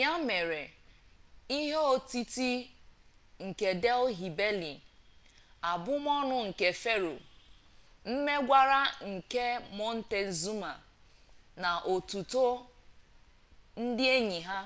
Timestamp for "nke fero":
6.48-7.14